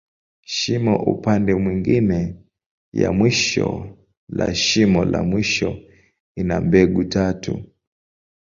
[0.45, 2.35] Shimo upande mwingine
[2.93, 3.97] ya mwisho
[4.29, 5.79] la shimo la mwisho,
[6.35, 7.63] ina mbegu tatu.